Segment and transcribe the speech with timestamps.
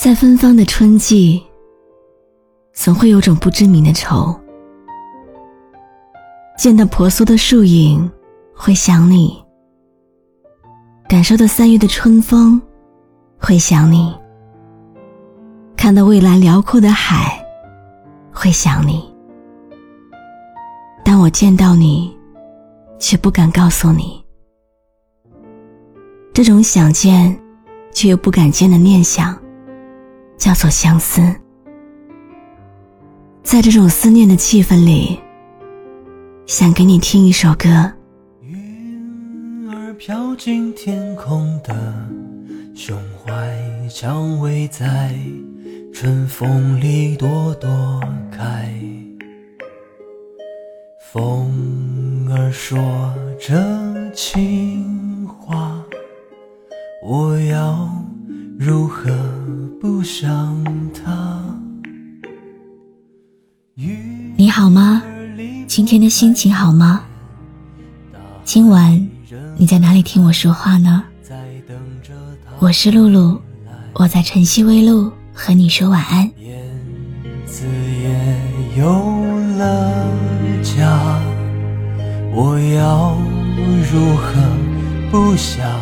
[0.00, 1.42] 在芬芳的春季，
[2.72, 4.34] 总会有种不知名的愁。
[6.56, 8.10] 见到婆娑的树影，
[8.54, 9.36] 会想你；
[11.06, 12.60] 感受到三月的春风，
[13.38, 14.14] 会想你；
[15.76, 17.38] 看到蔚蓝辽阔的海，
[18.32, 19.04] 会想你。
[21.04, 22.16] 但我见到你，
[22.98, 24.24] 却不敢告诉你。
[26.32, 27.38] 这种想见，
[27.92, 29.38] 却又不敢见的念想。
[30.36, 31.22] 叫做相思，
[33.42, 35.18] 在这种思念的气氛里，
[36.46, 37.92] 想给你听一首歌。
[38.40, 41.94] 云儿飘进天空的
[42.74, 43.32] 胸怀，
[43.88, 45.14] 蔷薇在
[45.94, 48.72] 春风里朵朵开。
[50.98, 52.78] 风儿说
[53.38, 55.80] 着情话，
[57.04, 57.88] 我要
[58.58, 59.10] 如何？
[59.82, 61.42] 不想他。
[64.36, 65.02] 你好吗？
[65.66, 67.02] 今天的心情好吗？
[68.44, 69.08] 今晚
[69.56, 71.02] 你在哪里听我说话呢？
[72.60, 73.40] 我是露露，
[73.94, 76.30] 我在晨曦微露和你说晚安。
[77.44, 78.86] 子也有
[79.58, 80.06] 了
[80.62, 81.20] 家，
[82.32, 83.18] 我要
[83.90, 84.32] 如何
[85.10, 85.81] 不想？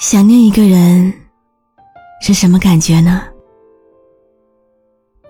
[0.00, 1.12] 想念一个人
[2.22, 3.20] 是什么感觉呢？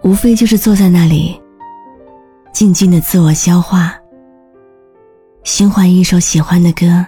[0.04, 1.42] 无非就是坐在那里，
[2.52, 3.92] 静静的自我消化，
[5.42, 7.04] 循环一首喜欢的歌，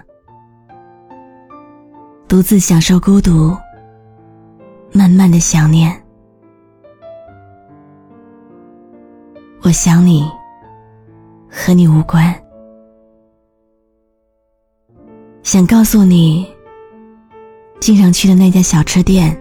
[2.27, 3.57] 独自享受孤独，
[4.93, 5.97] 慢慢的想念。
[9.63, 10.29] 我想你，
[11.49, 12.35] 和你无关，
[15.45, 16.52] 想告诉你。
[17.83, 19.37] 经常去的那家小吃店，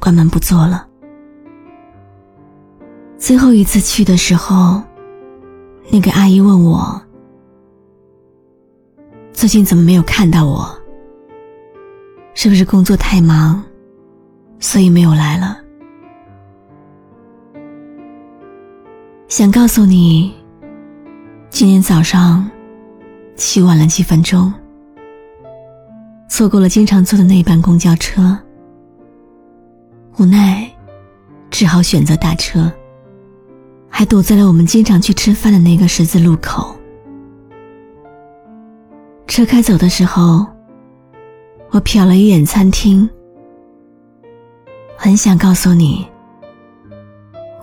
[0.00, 0.88] 关门不做了。
[3.16, 4.82] 最后一次去的时候，
[5.88, 7.00] 那个阿姨问我
[9.32, 10.68] ：“最近怎么没有看到我？
[12.34, 13.62] 是不是工作太忙，
[14.58, 15.56] 所以没有来了？”
[19.30, 20.34] 想告诉你，
[21.50, 22.50] 今天早上
[23.36, 24.52] 起晚了几分钟。
[26.36, 28.36] 错过了经常坐的那班公交车，
[30.18, 30.68] 无奈，
[31.48, 32.68] 只好选择打车，
[33.88, 36.74] 还堵在了我们经常去吃饭的那个十字路口。
[39.28, 40.44] 车开走的时候，
[41.70, 43.08] 我瞟了一眼餐厅，
[44.96, 46.04] 很想告诉你，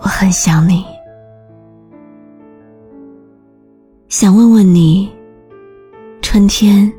[0.00, 0.82] 我很想你，
[4.08, 5.12] 想问问你，
[6.22, 6.90] 春天。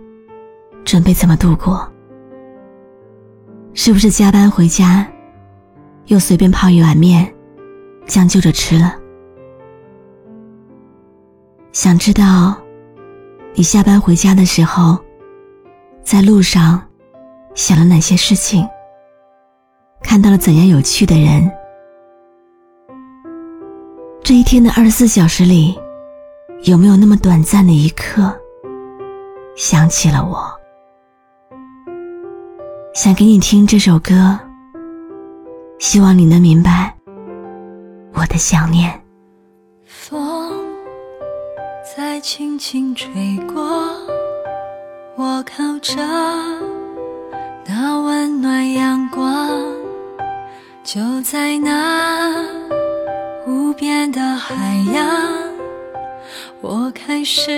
[0.94, 1.92] 准备怎么度过？
[3.74, 5.12] 是不是加班回家，
[6.06, 7.34] 又随便泡一碗面，
[8.06, 8.94] 将就着吃了？
[11.72, 12.56] 想知道，
[13.56, 15.00] 你下班回家的时候，
[16.04, 16.80] 在路上
[17.56, 18.64] 想了哪些事情？
[20.04, 21.52] 看到了怎样有趣的人？
[24.24, 25.76] 这一天的二十四小时里，
[26.66, 28.32] 有没有那么短暂的一刻，
[29.56, 30.54] 想起了我？
[32.94, 34.40] 想给你听这首歌，
[35.80, 36.94] 希望你能明白
[38.14, 39.02] 我的想念。
[39.84, 40.54] 风
[41.96, 43.64] 在轻轻吹过，
[45.16, 45.96] 我靠着
[47.66, 49.50] 那温暖阳光，
[50.84, 52.46] 就在那
[53.48, 55.04] 无边的海洋，
[56.62, 57.52] 我开始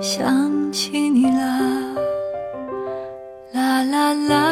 [0.00, 1.71] 想起你了。
[4.14, 4.51] Love.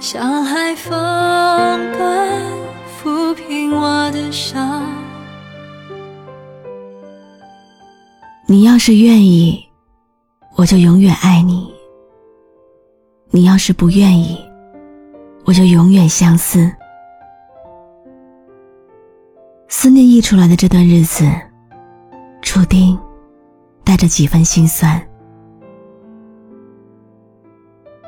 [0.00, 2.42] 像海风般
[3.02, 4.82] 抚平我的伤
[8.46, 9.62] 你要是愿意，
[10.54, 11.70] 我就永远爱你；
[13.30, 14.38] 你要是不愿意，
[15.44, 16.70] 我就永远相思。
[19.68, 21.30] 思念溢出来的这段日子，
[22.40, 22.98] 注定
[23.84, 24.98] 带着几分心酸。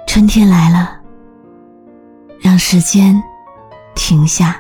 [0.07, 1.00] 春天来了，
[2.43, 3.23] 让时间
[3.95, 4.59] 停下，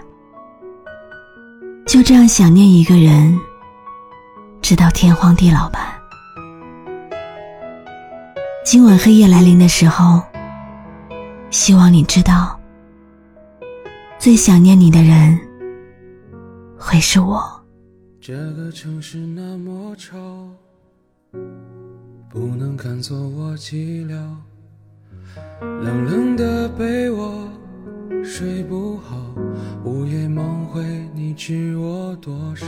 [1.86, 3.38] 就这样想念一个人，
[4.60, 5.98] 直到天荒地老吧。
[8.66, 10.22] 今晚黑夜来临的时候，
[11.48, 12.60] 希望你知道，
[14.18, 15.40] 最想念你的人
[16.78, 17.42] 会是我。
[18.20, 20.18] 这个城市那么吵，
[22.28, 24.22] 不能看作我寂寥。
[25.60, 27.48] 冷冷的被窝，
[28.32, 29.16] 睡不好，
[29.84, 32.64] 午夜梦回，你知我多少？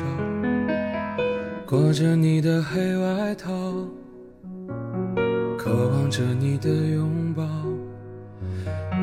[1.65, 3.49] 裹着你的黑外套。
[5.57, 7.45] 渴望着你的拥抱，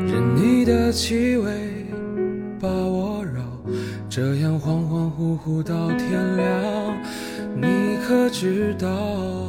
[0.06, 1.86] 任你的气味
[2.60, 3.42] 把我绕，
[4.10, 6.98] 这样恍恍惚惚到天亮，
[7.56, 9.49] 你可知道？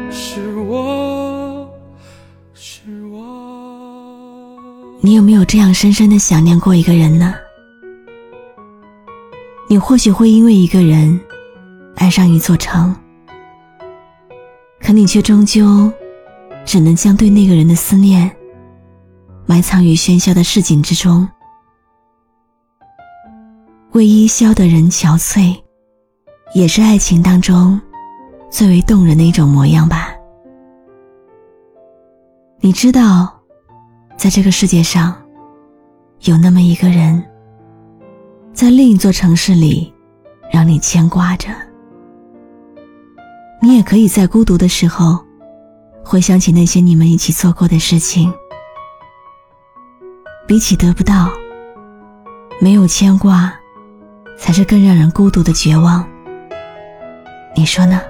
[0.11, 1.69] 是我，
[2.53, 4.57] 是我。
[4.99, 7.33] 你有没有这样深深的想念过一个人呢？
[9.67, 11.17] 你或许会因为一个人
[11.95, 12.93] 爱上一座城，
[14.81, 15.91] 可你却终究
[16.65, 18.29] 只能将对那个人的思念
[19.45, 21.27] 埋藏于喧嚣的市井之中。
[23.93, 25.55] 为伊消得人憔悴，
[26.53, 27.79] 也是爱情当中
[28.51, 30.13] 最为动人的一种模样吧。
[32.59, 33.33] 你知道，
[34.17, 35.15] 在这个世界上，
[36.25, 37.23] 有那么一个人。
[38.53, 39.91] 在另一座城市里，
[40.51, 41.47] 让你牵挂着。
[43.61, 45.17] 你也可以在孤独的时候，
[46.03, 48.31] 回想起那些你们一起做过的事情。
[50.45, 51.31] 比起得不到，
[52.59, 53.53] 没有牵挂，
[54.37, 56.05] 才是更让人孤独的绝望。
[57.55, 58.01] 你说呢？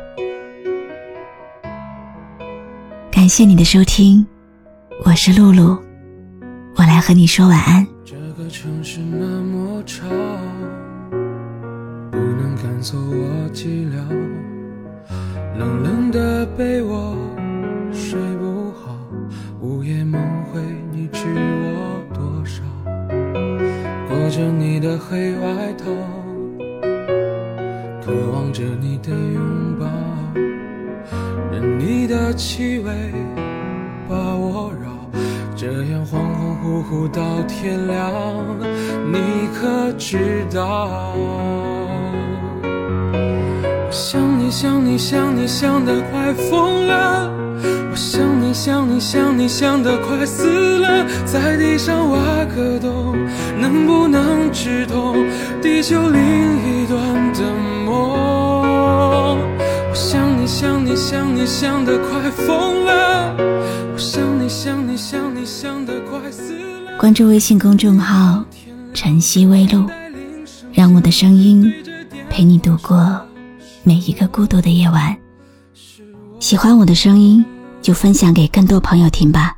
[3.22, 4.26] 感谢你的收听，
[5.06, 5.78] 我是露露，
[6.76, 7.86] 我来和你说晚安。
[8.04, 10.08] 这个城市那么吵。
[12.10, 14.02] 不能赶走我寂寥，
[15.56, 17.16] 冷冷的被窝
[17.94, 18.98] 睡不好，
[19.60, 20.60] 午夜梦回，
[20.92, 22.64] 你知我多少？
[24.10, 25.86] 裹着你的黑外套，
[28.04, 29.86] 渴望着你的拥抱，
[31.52, 32.92] 任你的气味
[34.08, 34.90] 把我绕，
[35.56, 38.12] 这样恍恍惚惚到天亮，
[39.12, 39.20] 你
[39.54, 41.14] 可知道？
[42.64, 47.30] 我想你想你想你想得快疯了，
[47.92, 53.18] 我想你想你想你想得快死了，在地上挖个洞，
[53.60, 55.18] 能不能直通
[55.62, 57.42] 地球另一端的
[57.86, 58.61] 梦？
[61.02, 63.36] 想你想的快疯了，
[63.92, 66.96] 我想你想你想你想得快死了。
[67.00, 68.46] 关注微信公众号
[68.94, 69.90] “晨曦微露”，
[70.72, 71.74] 让我的声音
[72.30, 73.20] 陪你度过。
[73.84, 75.18] 每一个孤独的夜晚，
[76.40, 77.44] 喜欢我的声音，
[77.82, 79.58] 就分享给更多朋友听吧。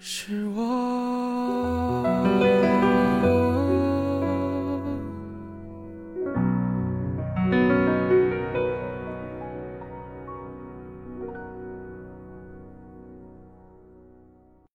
[0.00, 0.49] 是。